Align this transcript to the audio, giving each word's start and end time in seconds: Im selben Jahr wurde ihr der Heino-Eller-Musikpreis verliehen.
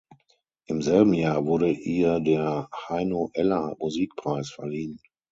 Im 0.65 0.81
selben 0.81 1.13
Jahr 1.13 1.45
wurde 1.45 1.69
ihr 1.71 2.19
der 2.21 2.69
Heino-Eller-Musikpreis 2.89 4.49
verliehen. 4.49 4.99